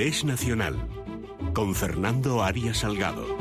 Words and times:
Interés 0.00 0.24
Nacional 0.24 0.76
con 1.52 1.74
Fernando 1.74 2.42
Arias 2.42 2.78
Salgado. 2.78 3.36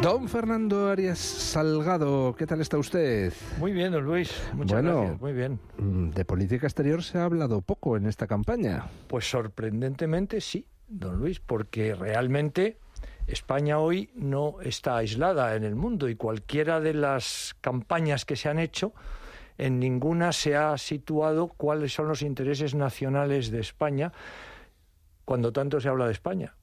Don 0.00 0.26
Fernando 0.26 0.88
Arias 0.88 1.18
Salgado, 1.18 2.34
¿qué 2.34 2.46
tal 2.46 2.62
está 2.62 2.78
usted? 2.78 3.30
Muy 3.58 3.72
bien, 3.72 3.92
don 3.92 4.06
Luis. 4.06 4.32
Muchas 4.54 4.80
bueno, 4.80 5.00
gracias. 5.00 5.20
Muy 5.20 5.32
bien. 5.34 5.60
mm, 5.76 6.10
De 6.12 6.24
política 6.24 6.66
exterior 6.66 7.02
se 7.02 7.18
ha 7.18 7.24
hablado 7.24 7.60
poco 7.60 7.98
en 7.98 8.06
esta 8.06 8.26
campaña. 8.26 8.86
Pues 9.06 9.28
sorprendentemente 9.28 10.40
sí, 10.40 10.64
don 10.88 11.18
Luis, 11.18 11.38
porque 11.38 11.94
realmente 11.94 12.78
España 13.26 13.80
hoy 13.80 14.08
no 14.14 14.62
está 14.62 14.96
aislada 14.96 15.54
en 15.56 15.64
el 15.64 15.74
mundo 15.76 16.08
y 16.08 16.14
cualquiera 16.16 16.80
de 16.80 16.94
las 16.94 17.54
campañas 17.60 18.24
que 18.24 18.36
se 18.36 18.48
han 18.48 18.60
hecho, 18.60 18.94
en 19.58 19.80
ninguna 19.80 20.32
se 20.32 20.56
ha 20.56 20.78
situado 20.78 21.48
cuáles 21.48 21.92
son 21.92 22.08
los 22.08 22.22
intereses 22.22 22.74
nacionales 22.74 23.50
de 23.50 23.60
España 23.60 24.12
cuando 25.24 25.52
tanto 25.52 25.80
se 25.80 25.88
habla 25.88 26.06
de 26.06 26.12
España. 26.12 26.54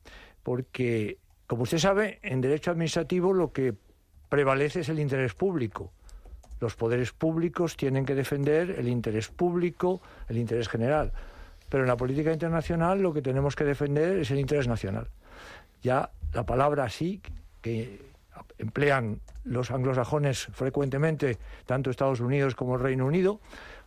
Porque, 0.41 1.17
como 1.45 1.63
usted 1.63 1.77
sabe, 1.77 2.19
en 2.23 2.41
derecho 2.41 2.71
administrativo 2.71 3.33
lo 3.33 3.51
que 3.51 3.75
prevalece 4.29 4.79
es 4.79 4.89
el 4.89 4.99
interés 4.99 5.33
público. 5.33 5.91
Los 6.61 6.75
poderes 6.75 7.11
públicos 7.11 7.75
tienen 7.75 8.05
que 8.05 8.15
defender 8.15 8.71
el 8.71 8.87
interés 8.87 9.27
público, 9.27 10.01
el 10.29 10.37
interés 10.37 10.69
general. 10.69 11.11
Pero 11.69 11.83
en 11.83 11.89
la 11.89 11.97
política 11.97 12.31
internacional 12.31 13.01
lo 13.01 13.13
que 13.13 13.21
tenemos 13.21 13.55
que 13.55 13.65
defender 13.65 14.19
es 14.19 14.31
el 14.31 14.39
interés 14.39 14.67
nacional. 14.67 15.09
Ya 15.83 16.11
la 16.33 16.45
palabra 16.45 16.89
sí, 16.89 17.21
que 17.61 18.14
emplean 18.57 19.21
los 19.43 19.71
anglosajones 19.71 20.47
frecuentemente, 20.53 21.37
tanto 21.65 21.89
Estados 21.89 22.19
Unidos 22.19 22.55
como 22.55 22.75
el 22.75 22.81
Reino 22.81 23.05
Unido, 23.05 23.39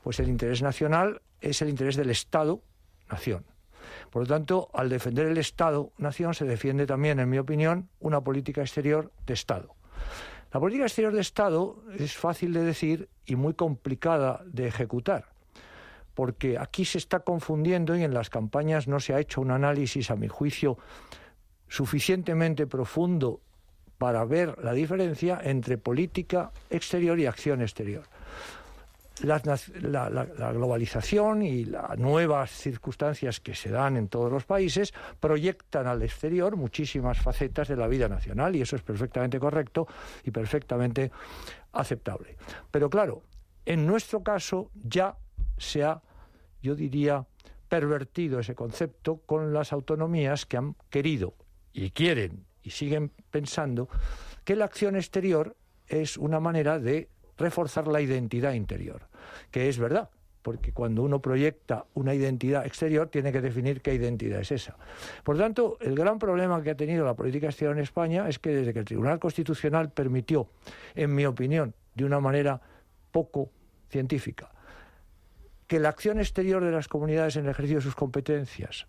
pues 0.03 0.21
el 0.21 0.29
interés 0.29 0.63
nacional 0.63 1.21
es 1.41 1.63
el 1.63 1.69
interés 1.69 1.97
del 1.97 2.11
Estado-nación. 2.11 3.45
Por 4.11 4.23
lo 4.23 4.29
tanto, 4.29 4.71
al 4.75 4.89
defender 4.89 5.27
el 5.27 5.39
Estado-nación 5.39 6.35
se 6.35 6.45
defiende 6.45 6.87
también, 6.87 7.21
en 7.21 7.29
mi 7.29 7.39
opinión, 7.39 7.89
una 8.01 8.21
política 8.21 8.61
exterior 8.61 9.13
de 9.27 9.35
Estado. 9.35 9.75
La 10.53 10.61
política 10.61 10.85
exterior 10.85 11.13
de 11.13 11.21
Estado 11.21 11.83
es 11.99 12.17
fácil 12.17 12.53
de 12.53 12.63
decir 12.63 13.09
y 13.27 13.37
muy 13.37 13.55
complicada 13.55 14.43
de 14.47 14.67
ejecutar, 14.67 15.27
porque 16.15 16.59
aquí 16.59 16.85
se 16.85 16.99
está 16.99 17.21
confundiendo 17.21 17.97
y 17.97 18.03
en 18.03 18.15
las 18.15 18.31
campañas 18.31 18.89
no 18.89 19.01
se 19.01 19.15
ha 19.15 19.21
hecho 19.21 19.41
un 19.41 19.51
análisis, 19.51 20.11
a 20.11 20.17
mi 20.17 20.29
juicio, 20.29 20.79
suficientemente 21.69 22.67
profundo 22.67 23.41
para 23.99 24.25
ver 24.25 24.57
la 24.63 24.73
diferencia 24.73 25.41
entre 25.43 25.77
política 25.77 26.53
exterior 26.71 27.19
y 27.19 27.27
acción 27.27 27.61
exterior. 27.61 28.05
La 29.23 30.53
globalización 30.53 31.43
y 31.43 31.65
las 31.65 31.99
nuevas 31.99 32.53
circunstancias 32.53 33.41
que 33.41 33.53
se 33.53 33.69
dan 33.69 33.97
en 33.97 34.07
todos 34.07 34.31
los 34.31 34.45
países 34.45 34.95
proyectan 35.19 35.89
al 35.89 36.03
exterior 36.05 36.57
muchísimas 36.57 37.19
facetas 37.19 37.67
de 37.67 37.77
la 37.77 37.89
vida 37.89 38.09
nacional 38.09 38.55
y 38.55 38.63
eso 38.63 38.77
es 38.77 38.83
perfectamente 38.83 39.41
correcto 39.41 39.89
y 40.23 40.31
perfectamente 40.31 41.11
aceptable. 41.73 42.37
Pero 42.71 42.89
claro, 42.89 43.25
en 43.67 43.87
nuestro 43.87 44.23
caso 44.23 44.71
ya 44.75 45.17
se 45.57 45.83
ha, 45.83 46.01
yo 46.63 46.77
diría, 46.77 47.27
pervertido 47.69 48.39
ese 48.39 48.55
concepto 48.55 49.17
con 49.27 49.53
las 49.53 49.73
autonomías 49.73 50.47
que 50.47 50.59
han 50.59 50.77
querido 50.91 51.35
y 51.73 51.91
quieren 51.91 52.48
y 52.69 52.71
siguen 52.71 53.11
pensando 53.31 53.89
que 54.45 54.55
la 54.55 54.67
acción 54.67 54.95
exterior 54.95 55.57
es 55.87 56.19
una 56.19 56.39
manera 56.39 56.79
de 56.79 57.09
reforzar 57.39 57.89
la 57.89 58.03
identidad 58.03 58.53
interior, 58.53 59.09
que 59.51 59.71
es 59.71 59.79
verdad, 59.79 60.11
porque 60.43 60.75
cuando 60.75 61.03
uno 61.03 61.23
proyecta 61.23 61.87
una 61.95 62.15
identidad 62.15 62.67
exterior 62.67 63.09
tiene 63.09 63.33
que 63.33 63.41
definir 63.41 63.81
qué 63.81 63.95
identidad 63.95 64.41
es 64.41 64.53
esa. 64.53 64.77
Por 65.25 65.39
tanto, 65.39 65.79
el 65.81 65.95
gran 65.95 66.19
problema 66.19 66.63
que 66.63 66.71
ha 66.71 66.77
tenido 66.77 67.07
la 67.07 67.15
política 67.15 67.47
exterior 67.47 67.75
en 67.75 67.83
España 67.83 68.29
es 68.29 68.39
que 68.39 68.51
desde 68.51 68.75
que 68.75 68.81
el 68.81 68.85
Tribunal 68.85 69.19
Constitucional 69.19 69.91
permitió, 69.91 70.51
en 70.95 71.15
mi 71.15 71.25
opinión, 71.25 71.75
de 71.95 72.05
una 72.05 72.21
manera 72.21 72.61
poco 73.11 73.51
científica, 73.89 74.51
que 75.67 75.81
la 75.81 75.89
acción 75.89 76.19
exterior 76.19 76.63
de 76.63 76.71
las 76.71 76.87
comunidades 76.87 77.37
en 77.37 77.45
el 77.45 77.51
ejercicio 77.51 77.79
de 77.79 77.83
sus 77.83 77.95
competencias 77.95 78.87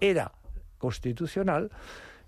era 0.00 0.32
constitucional, 0.76 1.70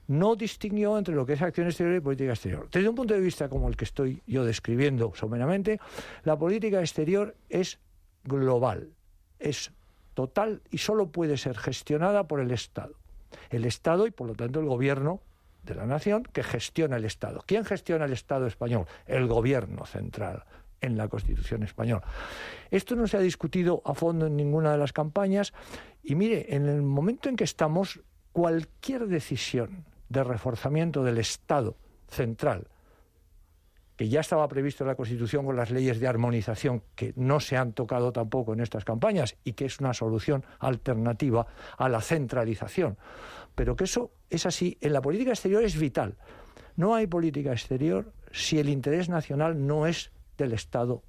no 0.09 0.37
distinguió 0.37 0.99
entre 0.99 1.15
lo 1.15 1.25
que 1.25 1.35
es 1.35 1.43
acción 1.43 1.67
exterior 1.67 1.97
y 1.97 2.01
política 2.01 2.33
exterior. 2.33 2.69
Desde 2.73 2.89
un 2.89 2.95
punto 2.95 3.15
de 3.15 3.21
vista 3.21 3.49
como 3.49 3.69
el 3.69 3.77
que 3.77 3.85
estoy 3.85 4.23
yo 4.27 4.45
describiendo 4.45 5.13
someramente, 5.15 5.79
la 6.25 6.37
política 6.37 6.81
exterior 6.81 7.37
es 7.49 7.79
global, 8.25 8.91
es 9.39 9.71
total 10.15 10.63
y 10.71 10.79
solo 10.79 11.13
puede 11.13 11.37
ser 11.37 11.57
gestionada 11.57 12.27
por 12.27 12.41
el 12.41 12.51
Estado. 12.51 12.95
El 13.51 13.67
Estado 13.67 14.07
y, 14.07 14.11
por 14.11 14.27
lo 14.27 14.35
tanto, 14.35 14.61
el 14.61 14.67
gobierno 14.67 15.21
de 15.63 15.75
la 15.75 15.87
nación 15.87 16.25
que 16.25 16.43
gestiona 16.43 16.97
el 16.97 17.05
Estado. 17.05 17.45
¿Quién 17.47 17.65
gestiona 17.67 18.07
el 18.07 18.13
Estado 18.13 18.47
español? 18.47 18.87
El 19.07 19.27
gobierno 19.27 19.85
central 19.85 20.45
en 20.81 20.97
la 20.97 21.09
Constitución 21.09 21.63
española. 21.65 22.07
Esto 22.71 22.97
no 22.97 23.07
se 23.07 23.19
ha 23.19 23.21
discutido 23.21 23.83
a 23.85 23.95
fondo 23.95 24.27
en 24.27 24.37
ninguna 24.37 24.73
de 24.73 24.79
las 24.79 24.95
campañas 24.95 25.53
y 26.03 26.15
mire, 26.15 26.55
en 26.55 26.67
el 26.67 26.81
momento 26.81 27.29
en 27.29 27.37
que 27.37 27.45
estamos, 27.45 28.01
cualquier 28.33 29.09
decisión 29.09 29.85
de 30.09 30.25
reforzamiento 30.25 31.03
del 31.03 31.19
Estado 31.19 31.77
central, 32.09 32.67
que 33.97 34.09
ya 34.09 34.21
estaba 34.21 34.47
previsto 34.47 34.85
en 34.85 34.89
la 34.89 34.95
Constitución 34.95 35.45
con 35.45 35.57
las 35.57 35.71
leyes 35.71 35.99
de 35.99 36.07
armonización 36.07 36.83
que 36.95 37.13
no 37.17 37.41
se 37.41 37.57
han 37.57 37.73
tocado 37.73 38.13
tampoco 38.13 38.53
en 38.53 38.61
estas 38.61 38.85
campañas 38.85 39.37
y 39.45 39.55
que 39.55 39.65
es 39.65 39.81
una 39.81 39.93
solución 39.93 40.45
alternativa 40.61 41.47
a 41.77 41.89
la 41.89 42.01
centralización. 42.01 42.97
Pero 43.55 43.75
que 43.75 43.85
eso 43.85 44.13
es 44.31 44.47
así, 44.47 44.79
en 44.81 44.93
la 44.93 45.03
política 45.03 45.31
exterior 45.31 45.65
es 45.65 45.77
vital. 45.79 46.17
No 46.77 46.95
hay 46.95 47.09
política 47.09 47.51
exterior 47.51 48.13
si 48.31 48.61
el 48.61 48.69
interés 48.69 49.09
nacional 49.09 49.67
no 49.67 49.87
es 49.87 50.13
del 50.37 50.53
Estado 50.53 51.03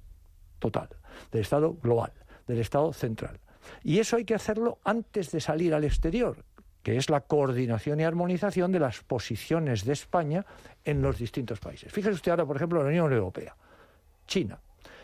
total, 0.58 0.88
del 1.30 1.42
Estado 1.42 1.74
global, 1.74 2.12
del 2.48 2.58
Estado 2.58 2.92
central. 2.92 3.38
Y 3.84 4.00
eso 4.00 4.16
hay 4.16 4.24
que 4.24 4.34
hacerlo 4.34 4.78
antes 4.84 5.30
de 5.30 5.40
salir 5.40 5.74
al 5.74 5.84
exterior, 5.84 6.44
que 6.82 6.96
es 6.96 7.10
la 7.10 7.20
coordinación 7.20 8.00
y 8.00 8.04
armonización 8.04 8.72
de 8.72 8.80
las 8.80 9.00
posiciones 9.00 9.84
de 9.84 9.92
España 9.92 10.44
en 10.84 11.02
los 11.02 11.18
distintos 11.18 11.60
países. 11.60 11.92
Fíjese 11.92 12.14
usted 12.14 12.30
ahora, 12.30 12.46
por 12.46 12.56
ejemplo, 12.56 12.82
la 12.82 12.88
Unión 12.88 13.12
Europea, 13.12 13.54
China. 14.26 14.58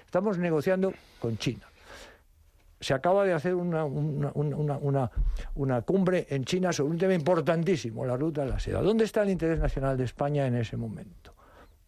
Estamos 0.04 0.38
negociando 0.38 0.92
con 1.18 1.36
China. 1.36 1.66
Se 2.80 2.94
acaba 2.94 3.24
de 3.24 3.32
hacer 3.32 3.54
una, 3.54 3.84
una, 3.84 4.30
una, 4.34 5.10
una, 5.54 5.82
cumbre 5.82 6.26
en 6.28 6.44
China 6.44 6.72
sobre 6.72 6.92
un 6.92 6.98
tema 6.98 7.14
importantísimo, 7.14 8.04
la 8.04 8.16
ruta 8.16 8.44
de 8.44 8.50
la 8.50 8.60
seda. 8.60 8.82
¿Dónde 8.82 9.04
está 9.04 9.22
el 9.22 9.30
interés 9.30 9.58
nacional 9.58 9.96
de 9.96 10.04
España 10.04 10.46
en 10.46 10.56
ese 10.56 10.76
momento? 10.76 11.34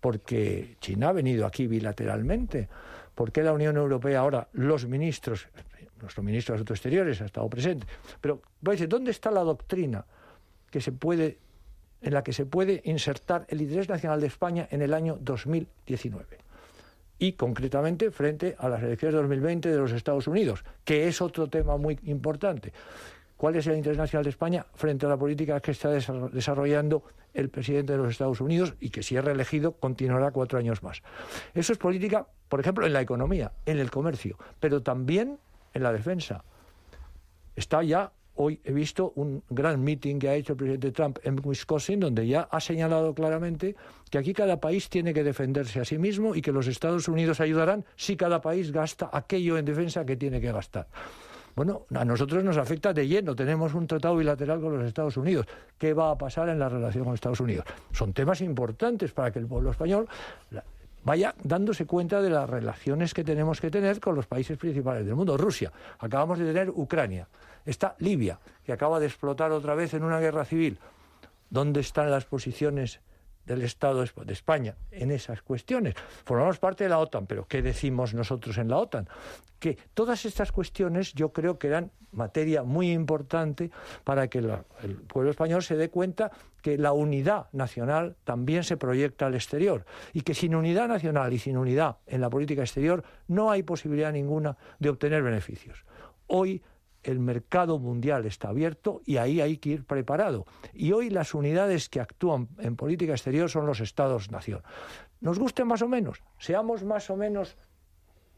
Porque 0.01 0.77
China 0.81 1.11
ha 1.11 1.13
venido 1.13 1.47
aquí 1.47 1.67
bilateralmente. 1.67 2.69
¿Por 3.15 3.33
qué 3.33 3.43
la 3.43 3.53
Unión 3.53 3.77
Europea 3.77 4.21
ahora, 4.21 4.49
los 4.53 4.87
ministros, 4.87 5.49
nuestro 6.01 6.23
ministro 6.23 6.53
de 6.53 6.57
Asuntos 6.59 6.77
Exteriores 6.77 7.21
ha 7.21 7.27
estado 7.27 7.49
presente, 7.49 7.87
pero 8.21 8.43
decir, 8.61 8.89
¿dónde 8.89 9.11
está 9.11 9.31
la 9.31 9.43
doctrina 9.43 10.05
que 10.71 10.81
se 10.81 10.93
puede, 10.93 11.39
en 12.03 12.15
la 12.15 12.23
que 12.23 12.33
se 12.33 12.47
puede 12.47 12.81
insertar 12.85 13.47
el 13.49 13.63
interés 13.63 13.89
nacional 13.89 14.21
de 14.21 14.27
España 14.27 14.69
en 14.71 14.83
el 14.83 14.95
año 14.95 15.19
2019? 15.21 16.39
Y 17.21 17.33
concretamente 17.33 18.11
frente 18.11 18.55
a 18.59 18.69
las 18.69 18.83
elecciones 18.83 19.15
de 19.15 19.21
2020 19.23 19.69
de 19.71 19.77
los 19.77 19.93
Estados 19.93 20.29
Unidos, 20.29 20.65
que 20.85 21.09
es 21.09 21.21
otro 21.21 21.49
tema 21.49 21.77
muy 21.77 21.99
importante. 22.05 22.73
¿Cuál 23.37 23.55
es 23.55 23.67
el 23.69 23.77
interés 23.77 23.99
nacional 23.99 24.25
de 24.25 24.31
España 24.31 24.67
frente 24.75 25.07
a 25.07 25.09
la 25.09 25.17
política 25.17 25.61
que 25.61 25.71
está 25.71 25.91
desarrollando 25.91 27.05
el 27.35 27.51
presidente 27.51 27.93
de 27.93 27.99
los 27.99 28.11
Estados 28.11 28.41
Unidos 28.41 28.75
y 28.81 28.91
que 28.91 29.05
si 29.05 29.17
es 29.17 29.25
reelegido 29.25 29.73
continuará 29.73 30.33
cuatro 30.33 30.59
años 30.59 30.83
más? 30.83 31.03
Eso 31.55 31.73
es 31.73 31.79
política, 31.79 32.27
por 32.49 32.59
ejemplo, 32.59 32.85
en 32.85 32.93
la 32.93 33.01
economía, 33.01 33.53
en 33.65 33.79
el 33.79 33.93
comercio, 33.93 34.37
pero 34.59 34.83
también 34.83 35.39
en 35.75 35.83
la 35.83 35.93
defensa. 35.93 36.45
Está 37.57 37.83
ya, 37.83 38.13
hoy 38.37 38.61
he 38.65 38.73
visto 38.73 39.13
un 39.17 39.43
gran 39.51 39.83
meeting 39.83 40.19
que 40.19 40.29
ha 40.29 40.35
hecho 40.35 40.53
el 40.53 40.59
presidente 40.59 40.93
Trump 40.93 41.19
en 41.25 41.41
Wisconsin, 41.43 42.01
donde 42.01 42.27
ya 42.27 42.43
ha 42.51 42.61
señalado 42.61 43.15
claramente 43.15 43.75
que 44.11 44.19
aquí 44.19 44.33
cada 44.33 44.61
país 44.61 44.89
tiene 44.89 45.13
que 45.13 45.25
defenderse 45.25 45.81
a 45.81 45.85
sí 45.85 45.99
mismo 45.99 46.35
y 46.35 46.43
que 46.43 46.53
los 46.53 46.67
Estados 46.69 47.09
Unidos 47.09 47.41
ayudarán 47.41 47.85
si 47.97 48.17
cada 48.17 48.41
país 48.41 48.71
gasta 48.71 49.11
aquello 49.13 49.59
en 49.59 49.65
defensa 49.65 50.05
que 50.05 50.17
tiene 50.17 50.41
que 50.41 50.53
gastar. 50.53 50.87
Bueno, 51.59 51.87
a 51.93 52.05
nosotros 52.05 52.45
nos 52.45 52.57
afecta 52.57 52.93
de 52.93 53.09
lleno. 53.09 53.35
Tenemos 53.35 53.75
un 53.75 53.89
tratado 53.89 54.15
bilateral 54.15 54.61
con 54.61 54.79
los 54.79 54.87
Estados 54.87 55.17
Unidos. 55.17 55.45
¿Qué 55.77 55.93
va 55.93 56.13
a 56.13 56.17
pasar 56.17 56.49
en 56.51 56.61
la 56.61 56.69
relación 56.69 57.05
con 57.05 57.15
Estados 57.15 57.41
Unidos? 57.41 57.65
Son 57.91 58.13
temas 58.13 58.41
importantes 58.43 59.11
para 59.11 59.33
que 59.33 59.41
el 59.41 59.49
pueblo 59.49 59.73
español 59.73 60.09
vaya 61.09 61.35
dándose 61.43 61.87
cuenta 61.87 62.21
de 62.21 62.29
las 62.29 62.49
relaciones 62.51 63.15
que 63.15 63.25
tenemos 63.25 63.63
que 63.63 63.71
tener 63.71 63.99
con 63.99 64.15
los 64.15 64.27
países 64.27 64.59
principales 64.59 65.07
del 65.07 65.15
mundo. 65.15 65.39
Rusia, 65.39 65.73
acabamos 65.99 66.39
de 66.39 66.45
tener 66.45 66.69
Ucrania, 66.69 67.27
está 67.65 67.97
Libia, 67.99 68.39
que 68.63 68.73
acaba 68.73 69.01
de 69.01 69.07
explotar 69.07 69.51
otra 69.53 69.75
vez 69.75 69.95
en 69.95 70.05
una 70.05 70.21
guerra 70.21 70.45
civil. 70.45 70.79
¿Dónde 71.49 71.81
están 71.81 72.11
las 72.11 72.27
posiciones 72.27 73.01
del 73.49 73.63
Estado 73.63 74.05
de 74.05 74.33
España 74.33 74.77
en 74.91 75.11
esas 75.11 75.43
cuestiones. 75.43 75.95
Formamos 76.25 76.59
parte 76.59 76.85
de 76.85 76.91
la 76.91 76.99
OTAN, 76.99 77.27
pero 77.27 77.47
¿qué 77.49 77.63
decimos 77.63 78.15
nosotros 78.15 78.59
en 78.59 78.69
la 78.69 78.77
OTAN? 78.77 79.09
Que 79.59 79.77
todas 79.95 80.25
estas 80.25 80.53
cuestiones 80.53 81.15
yo 81.15 81.33
creo 81.33 81.59
que 81.59 81.67
eran 81.67 81.91
materia 82.13 82.63
muy 82.63 82.93
importante 82.93 83.71
para 84.05 84.29
que 84.29 84.39
el 84.39 84.97
pueblo 85.09 85.31
español 85.31 85.63
se 85.63 85.77
dé 85.77 85.91
cuenta 85.91 86.31
que 86.63 86.79
la 86.79 86.93
unidad 86.93 87.49
nacional 87.53 88.17
también 88.25 88.65
se 88.65 88.77
proyecta 88.77 89.27
al 89.27 89.35
exterior 89.35 89.85
y 90.13 90.21
que 90.21 90.35
sin 90.35 90.55
unidad 90.55 90.89
nacional 90.89 91.33
y 91.33 91.39
sin 91.39 91.57
unidad 91.57 91.97
en 92.07 92.21
la 92.21 92.31
política 92.31 92.63
exterior 92.63 93.03
no 93.27 93.51
hay 93.51 93.63
posibilidad 93.63 94.13
ninguna 94.13 94.57
de 94.79 94.91
obtener 94.91 95.23
beneficios. 95.23 95.85
Hoy 96.27 96.63
el 97.09 97.21
mercado 97.21 97.79
mundial 97.79 98.27
está 98.27 98.49
abierto 98.49 99.01
y 99.07 99.17
ahí 99.17 99.41
hay 99.41 99.57
que 99.57 99.71
ir 99.71 99.85
preparado. 99.85 100.45
Y 100.75 100.93
hoy 100.93 101.09
las 101.09 101.35
unidades 101.35 101.89
que 101.89 102.01
actúan 102.01 102.49
en 102.59 102.77
política 102.77 103.13
exterior 103.13 103.49
son 103.49 103.65
los 103.67 103.81
Estados-nación. 103.81 104.63
Nos 105.21 105.39
guste 105.39 105.65
más 105.65 105.81
o 105.81 105.89
menos, 105.89 106.23
seamos 106.39 106.85
más 106.85 107.09
o 107.09 107.17
menos 107.17 107.57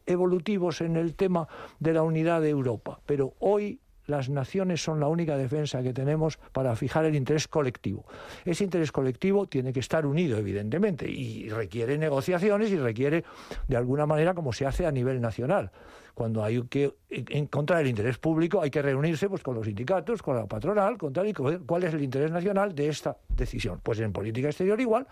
evolutivos 0.06 0.80
en 0.82 0.96
el 0.96 1.16
tema 1.16 1.48
de 1.80 1.92
la 1.94 2.02
unidad 2.04 2.40
de 2.40 2.50
Europa, 2.50 3.00
pero 3.06 3.34
hoy 3.40 3.80
las 4.06 4.28
naciones 4.28 4.82
son 4.82 5.00
la 5.00 5.08
única 5.08 5.36
defensa 5.36 5.82
que 5.82 5.92
tenemos 5.92 6.38
para 6.52 6.74
fijar 6.76 7.04
el 7.04 7.16
interés 7.16 7.48
colectivo. 7.48 8.06
Ese 8.44 8.64
interés 8.64 8.92
colectivo 8.92 9.46
tiene 9.46 9.72
que 9.72 9.80
estar 9.80 10.06
unido, 10.06 10.38
evidentemente, 10.38 11.08
y 11.08 11.48
requiere 11.48 11.98
negociaciones 11.98 12.70
y 12.70 12.78
requiere, 12.78 13.24
de 13.68 13.76
alguna 13.76 14.06
manera, 14.06 14.34
como 14.34 14.52
se 14.52 14.66
hace 14.66 14.86
a 14.86 14.92
nivel 14.92 15.20
nacional 15.20 15.70
cuando 16.14 16.44
hay 16.44 16.60
que 16.64 16.94
encontrar 17.10 17.82
el 17.82 17.88
interés 17.88 18.18
público, 18.18 18.62
hay 18.62 18.70
que 18.70 18.82
reunirse 18.82 19.28
pues, 19.28 19.42
con 19.42 19.54
los 19.54 19.66
sindicatos, 19.66 20.22
con 20.22 20.36
la 20.36 20.46
patronal, 20.46 20.96
con 20.96 21.12
tal 21.12 21.28
y 21.28 21.34
cuál 21.34 21.84
es 21.84 21.94
el 21.94 22.02
interés 22.02 22.30
nacional 22.30 22.74
de 22.74 22.88
esta 22.88 23.16
decisión. 23.28 23.80
Pues 23.82 23.98
en 24.00 24.12
política 24.12 24.48
exterior 24.48 24.80
igual, 24.80 25.06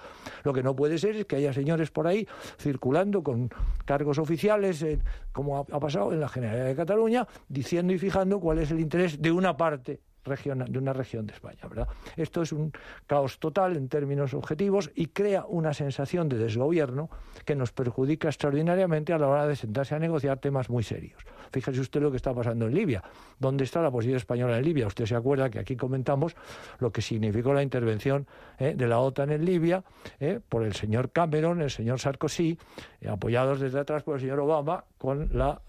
lo 0.45 0.53
que 0.53 0.63
no 0.63 0.77
puede 0.77 0.99
ser 0.99 1.17
es 1.17 1.27
que 1.27 1.37
haya 1.37 1.53
señores 1.53 1.91
por 1.91 2.07
ahí 2.07 2.27
circulando 2.59 3.23
con 3.23 3.51
cargos 3.85 4.19
oficiales, 4.19 4.85
como 5.33 5.59
ha 5.59 5.81
pasado 5.81 6.13
en 6.13 6.21
la 6.21 6.29
Generalidad 6.29 6.67
de 6.67 6.77
Cataluña, 6.77 7.27
diciendo 7.49 7.93
y 7.93 7.99
fijando 7.99 8.41
cuál 8.41 8.59
es 8.59 8.71
el 8.71 8.81
interés 8.81 9.21
de 9.21 9.33
una 9.33 9.57
parte 9.57 10.01
de 10.25 10.79
una 10.79 10.93
región 10.93 11.27
de 11.27 11.33
España. 11.33 11.61
¿verdad? 11.69 11.89
Esto 12.17 12.43
es 12.43 12.53
un 12.53 12.73
caos 13.07 13.39
total 13.39 13.77
en 13.77 13.89
términos 13.89 14.35
objetivos 14.35 14.91
y 14.95 15.07
crea 15.07 15.45
una 15.47 15.73
sensación 15.73 16.29
de 16.29 16.37
desgobierno 16.37 17.09
que 17.45 17.55
nos 17.55 17.73
perjudica 17.73 18.29
extraordinariamente 18.29 19.13
a 19.13 19.19
la 19.19 19.29
hora 19.29 19.47
de 19.47 19.57
sentarse 19.57 19.95
a 19.95 19.99
negociar 19.99 20.39
temas 20.39 20.69
muy 20.69 20.83
serios. 20.83 21.23
Fíjese 21.51 21.81
usted 21.81 22.03
lo 22.03 22.11
que 22.11 22.19
está 22.19 22.35
pasando 22.35 22.67
en 22.67 22.75
Libia. 22.75 23.03
¿Dónde 23.39 23.65
está 23.65 23.81
la 23.81 23.91
posición 23.91 24.17
española 24.17 24.59
en 24.59 24.65
Libia? 24.65 24.87
Usted 24.87 25.07
se 25.07 25.15
acuerda 25.15 25.49
que 25.49 25.59
aquí 25.59 25.77
comentamos 25.77 26.37
lo 26.79 26.93
que 26.93 27.01
significó 27.01 27.55
la 27.55 27.63
intervención 27.63 28.27
eh, 28.59 28.75
de 28.77 28.87
la 28.87 28.99
OTAN 28.99 29.31
en 29.31 29.45
Libia 29.45 29.83
eh, 30.21 30.41
por 30.47 30.63
el 30.63 30.75
señor 30.75 31.11
Cameron, 31.11 31.63
el 31.63 31.71
señor 31.71 32.01
Sarkozy, 32.01 32.59
eh, 33.01 33.09
apoyados 33.09 33.61
desde 33.61 33.81
atrás 33.81 34.03
por 34.03 34.17
el 34.17 34.21
señor 34.21 34.41
Obama, 34.41 34.85
con 34.99 35.31
la 35.33 35.61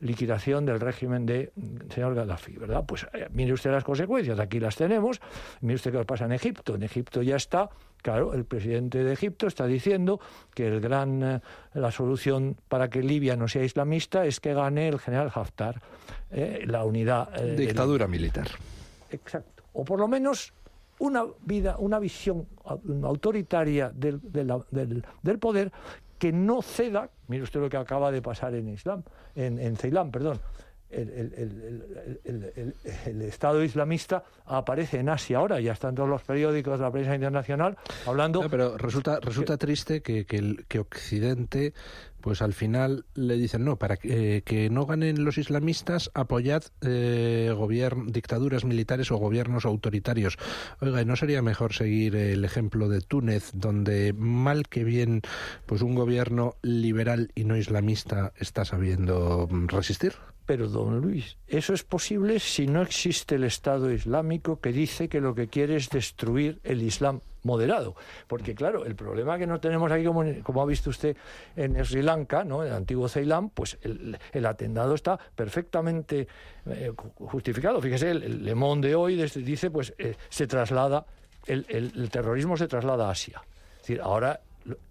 liquidación 0.00 0.66
del 0.66 0.80
régimen 0.80 1.26
de 1.26 1.52
mm, 1.54 1.92
señor 1.92 2.14
Gaddafi, 2.14 2.52
¿verdad? 2.52 2.84
Pues 2.86 3.06
eh, 3.12 3.28
mire 3.32 3.52
usted 3.52 3.70
las 3.70 3.84
consecuencias, 3.84 4.38
aquí 4.38 4.60
las 4.60 4.76
tenemos, 4.76 5.20
mire 5.60 5.76
usted 5.76 5.92
qué 5.92 6.04
pasa 6.04 6.26
en 6.26 6.32
Egipto, 6.32 6.74
en 6.74 6.82
Egipto 6.82 7.22
ya 7.22 7.36
está, 7.36 7.70
claro, 8.02 8.34
el 8.34 8.44
presidente 8.44 9.02
de 9.02 9.12
Egipto 9.12 9.46
está 9.46 9.66
diciendo 9.66 10.20
que 10.54 10.66
el 10.66 10.80
gran, 10.80 11.22
eh, 11.22 11.40
la 11.74 11.90
solución 11.90 12.56
para 12.68 12.90
que 12.90 13.02
Libia 13.02 13.36
no 13.36 13.48
sea 13.48 13.64
islamista 13.64 14.26
es 14.26 14.40
que 14.40 14.54
gane 14.54 14.88
el 14.88 14.98
general 14.98 15.30
Haftar, 15.34 15.80
eh, 16.30 16.64
la 16.66 16.84
unidad... 16.84 17.30
Dictadura 17.56 18.06
militar. 18.06 18.48
Exacto, 19.10 19.62
o 19.72 19.84
por 19.84 19.98
lo 19.98 20.08
menos 20.08 20.52
una 20.98 21.24
vida, 21.42 21.76
una 21.78 21.98
visión 21.98 22.46
autoritaria 23.02 23.90
del, 23.94 24.20
del, 24.22 25.04
del 25.22 25.38
poder 25.38 25.70
que 26.18 26.32
no 26.32 26.62
ceda, 26.62 27.10
mire 27.28 27.42
usted 27.42 27.60
lo 27.60 27.68
que 27.68 27.76
acaba 27.76 28.10
de 28.10 28.22
pasar 28.22 28.54
en 28.54 28.68
Islam, 28.68 29.02
en, 29.34 29.58
en 29.58 29.76
Ceilán, 29.76 30.10
perdón, 30.10 30.40
el, 30.90 31.82
Estado 33.22 33.62
islamista 33.64 34.24
aparece 34.44 34.98
en 35.00 35.08
Asia 35.08 35.38
ahora, 35.38 35.60
ya 35.60 35.72
están 35.72 35.94
todos 35.94 36.08
los 36.08 36.22
periódicos 36.22 36.80
la 36.80 36.90
prensa 36.90 37.14
internacional 37.14 37.76
hablando... 38.06 38.48
pero 38.48 38.76
resulta, 38.78 39.20
resulta 39.20 39.56
triste 39.56 40.02
que, 40.02 40.24
que, 40.24 40.78
Occidente, 40.78 41.72
pues 42.20 42.42
al 42.42 42.52
final 42.52 43.04
le 43.14 43.36
dicen, 43.36 43.64
no, 43.64 43.76
para 43.76 43.96
que, 43.96 44.42
eh, 44.46 44.70
no 44.70 44.86
ganen 44.86 45.24
los 45.24 45.38
islamistas, 45.38 46.10
apoyad 46.14 46.62
eh, 46.82 47.52
dictaduras 48.06 48.64
militares 48.64 49.10
o 49.10 49.16
gobiernos 49.16 49.64
autoritarios. 49.64 50.38
Oiga, 50.80 51.04
¿no 51.04 51.16
sería 51.16 51.42
mejor 51.42 51.72
seguir 51.72 52.14
el 52.16 52.44
ejemplo 52.44 52.88
de 52.88 53.00
Túnez, 53.00 53.50
donde 53.54 54.12
mal 54.12 54.68
que 54.68 54.84
bien, 54.84 55.22
pues 55.66 55.82
un 55.82 55.94
gobierno 55.94 56.54
liberal 56.62 57.32
y 57.34 57.44
no 57.44 57.56
islamista 57.56 58.32
está 58.36 58.64
sabiendo 58.64 59.48
resistir? 59.68 60.14
Pero, 60.46 60.68
don 60.68 61.00
Luis, 61.00 61.36
eso 61.48 61.74
es 61.74 61.82
posible 61.82 62.38
si 62.38 62.68
no 62.68 62.80
existe 62.80 63.34
el 63.34 63.44
Estado 63.44 63.90
Islámico 63.90 64.60
que 64.60 64.72
dice 64.72 65.08
que 65.08 65.20
lo 65.20 65.34
que 65.34 65.48
quiere 65.48 65.74
es 65.74 65.90
destruir 65.90 66.60
el 66.62 66.82
Islam 66.82 67.20
moderado. 67.42 67.96
Porque, 68.28 68.54
claro, 68.54 68.84
el 68.84 68.94
problema 68.94 69.38
que 69.38 69.46
no 69.48 69.58
tenemos 69.58 69.90
aquí, 69.90 70.04
como, 70.04 70.62
ha 70.62 70.66
visto 70.66 70.90
usted 70.90 71.16
en 71.56 71.84
Sri 71.84 72.02
Lanka, 72.02 72.44
¿no? 72.44 72.62
en 72.62 72.68
el 72.68 72.74
antiguo 72.74 73.08
Ceilán, 73.08 73.50
pues 73.50 73.76
el, 73.82 74.46
atentado 74.46 74.94
está 74.94 75.18
perfectamente 75.34 76.28
eh, 76.66 76.92
justificado. 77.18 77.80
Fíjese, 77.82 78.12
el, 78.12 78.44
Le 78.44 78.54
Monde 78.54 78.88
de 78.88 78.94
hoy 78.94 79.16
dice, 79.16 79.70
pues 79.72 79.94
eh, 79.98 80.14
se 80.28 80.46
traslada, 80.46 81.06
el, 81.46 81.66
el 81.68 82.08
terrorismo 82.10 82.56
se 82.56 82.68
traslada 82.68 83.08
a 83.08 83.10
Asia. 83.10 83.42
Es 83.76 83.82
decir, 83.82 84.00
ahora 84.00 84.40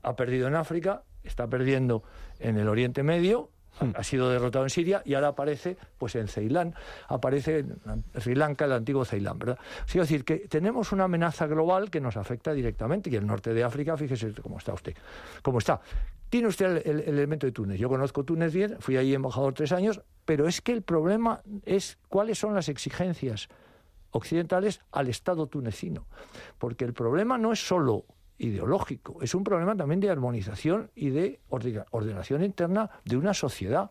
ha 0.03 0.15
perdido 0.17 0.47
en 0.47 0.55
África, 0.55 1.03
está 1.23 1.47
perdiendo 1.47 2.03
en 2.39 2.57
el 2.57 2.67
Oriente 2.67 3.03
Medio, 3.03 3.49
ha 3.93 4.03
sido 4.03 4.29
derrotado 4.29 4.65
en 4.65 4.69
Siria 4.69 5.01
y 5.05 5.13
ahora 5.13 5.29
aparece 5.29 5.77
pues 5.97 6.15
en 6.15 6.27
Ceilán, 6.27 6.73
aparece 7.07 7.59
en 7.59 8.03
Sri 8.17 8.35
Lanka, 8.35 8.65
el 8.65 8.73
antiguo 8.73 9.05
Ceilán, 9.05 9.39
¿verdad? 9.39 9.59
es 9.87 9.93
decir, 9.93 10.23
que 10.23 10.47
tenemos 10.47 10.91
una 10.91 11.05
amenaza 11.05 11.47
global 11.47 11.89
que 11.89 11.99
nos 11.99 12.17
afecta 12.17 12.53
directamente 12.53 13.09
y 13.09 13.15
el 13.15 13.25
norte 13.25 13.53
de 13.53 13.63
África, 13.63 13.97
fíjese 13.97 14.33
cómo 14.41 14.57
está 14.57 14.73
usted, 14.73 14.95
cómo 15.41 15.59
está. 15.59 15.79
Tiene 16.29 16.47
usted 16.47 16.81
el, 16.85 17.01
elemento 17.01 17.45
de 17.45 17.51
Túnez. 17.51 17.79
Yo 17.79 17.87
conozco 17.87 18.23
Túnez 18.23 18.53
bien, 18.53 18.77
fui 18.79 18.97
ahí 18.97 19.13
embajador 19.13 19.53
tres 19.53 19.71
años, 19.71 20.01
pero 20.25 20.47
es 20.47 20.61
que 20.61 20.73
el 20.73 20.81
problema 20.81 21.41
es 21.65 21.97
cuáles 22.09 22.39
son 22.39 22.55
las 22.55 22.67
exigencias 22.67 23.47
occidentales 24.11 24.81
al 24.91 25.07
Estado 25.07 25.47
tunecino. 25.47 26.07
Porque 26.57 26.85
el 26.85 26.93
problema 26.93 27.37
no 27.37 27.51
es 27.51 27.65
solo 27.65 28.05
ideológico, 28.37 29.21
es 29.21 29.33
un 29.33 29.43
problema 29.43 29.75
también 29.75 29.99
de 29.99 30.09
armonización 30.09 30.91
y 30.95 31.09
de 31.09 31.39
ordenación 31.49 32.43
interna 32.43 32.89
de 33.05 33.17
una 33.17 33.33
sociedad 33.33 33.89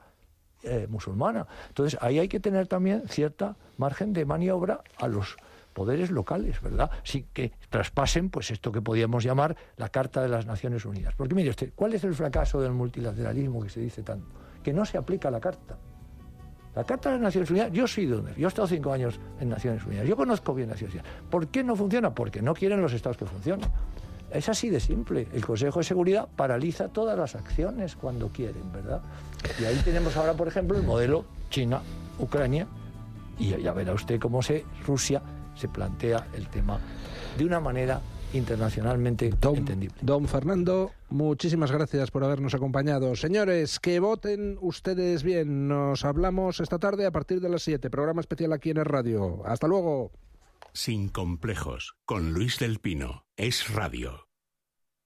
eh, 0.63 0.87
musulmana. 0.89 1.47
Entonces, 1.69 1.99
ahí 2.01 2.19
hay 2.19 2.29
que 2.29 2.41
tener 2.41 2.67
también 2.67 3.03
cierta 3.09 3.57
margen 3.77 4.13
de 4.13 4.25
maniobra 4.25 4.81
a 4.99 5.09
los 5.09 5.37
poderes 5.75 6.11
locales, 6.11 6.63
¿verdad? 6.63 6.91
Sin 7.03 7.25
que 7.33 7.53
traspasen, 7.69 8.31
pues 8.31 8.51
esto 8.51 8.73
que 8.73 8.81
podíamos 8.81 9.25
llamar 9.25 9.57
la 9.77 9.89
Carta 9.91 10.23
de 10.23 10.29
las 10.29 10.47
Naciones 10.47 10.85
Unidas. 10.87 11.15
Porque 11.17 11.35
mire 11.35 11.51
usted, 11.51 11.73
¿cuál 11.75 11.93
es 11.93 12.05
el 12.05 12.15
fracaso 12.15 12.61
del 12.61 12.73
multilateralismo 12.73 13.63
que 13.63 13.69
se 13.69 13.81
dice 13.81 14.03
tanto? 14.03 14.27
Que 14.63 14.73
no 14.73 14.87
se 14.87 14.97
aplica 14.97 15.31
la 15.31 15.41
Carta. 15.41 15.77
La 16.75 16.85
Carta 16.85 17.11
de 17.11 17.17
las 17.17 17.23
Naciones 17.23 17.51
Unidas, 17.51 17.71
yo 17.73 17.87
soy 17.87 18.07
de 18.07 18.17
donde, 18.17 18.35
yo 18.35 18.47
he 18.47 18.49
estado 18.49 18.67
cinco 18.67 18.93
años 18.93 19.21
en 19.39 19.49
Naciones 19.49 19.85
Unidas, 19.85 20.09
yo 20.09 20.17
conozco 20.17 20.55
bien 20.55 20.71
Naciones 20.71 20.95
Unidas. 20.95 21.13
¿Por 21.31 21.49
qué 21.49 21.63
no 21.63 21.77
funciona? 21.77 22.15
Porque 22.15 22.41
no 22.41 22.55
quieren 22.55 22.81
los 22.81 22.93
estados 22.93 23.17
que 23.17 23.27
funcionen. 23.27 23.69
Es 24.31 24.49
así 24.49 24.69
de 24.69 24.81
simple. 24.81 25.29
El 25.33 25.45
Consejo 25.45 25.79
de 25.79 25.85
Seguridad 25.85 26.29
paraliza 26.35 26.89
todas 26.89 27.17
las 27.17 27.35
acciones 27.35 27.97
cuando 27.97 28.29
quieren, 28.29 28.73
¿verdad? 28.73 29.01
Y 29.61 29.65
ahí 29.65 29.81
tenemos 29.85 30.17
ahora, 30.17 30.35
por 30.35 30.49
ejemplo, 30.49 30.77
el 30.77 30.83
modelo 30.83 31.25
China-Ucrania. 31.51 32.67
Y 33.39 33.51
ya 33.51 33.73
verá 33.73 33.93
usted 33.93 34.21
cómo 34.21 34.43
se, 34.43 34.65
Rusia 34.87 35.23
se 35.57 35.69
plantea 35.69 36.29
el 36.35 36.49
tema 36.49 36.79
de 37.37 37.45
una 37.45 37.61
manera 37.61 38.01
internacionalmente 38.33 39.27
entendible. 39.27 39.97
Don 40.01 40.27
Fernando, 40.27 40.93
muchísimas 41.09 41.71
gracias 41.71 42.11
por 42.11 42.25
habernos 42.25 42.55
acompañado. 42.55 43.15
Señores, 43.17 43.79
que 43.81 44.01
voten 44.01 44.59
ustedes 44.61 45.23
bien. 45.23 45.69
Nos 45.69 46.05
hablamos 46.05 46.61
esta 46.61 46.79
tarde 46.79 47.07
a 47.07 47.13
partir 47.13 47.41
de 47.41 47.49
las 47.49 47.63
7. 47.63 47.91
Programa 47.91 48.21
especial 48.21 48.53
aquí 48.53 48.71
en 48.71 48.79
el 48.79 48.85
radio. 48.85 49.43
Hasta 49.47 49.69
luego. 49.69 50.11
Sin 50.73 51.09
complejos, 51.09 51.95
con 52.05 52.33
Luis 52.33 52.59
del 52.59 52.81
Pino. 52.81 53.24
Es 53.37 53.69
radio. 53.75 54.29